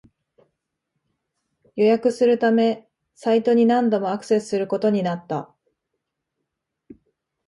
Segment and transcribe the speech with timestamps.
[1.75, 5.53] 予約するためサイトに何度もアクセスすることになった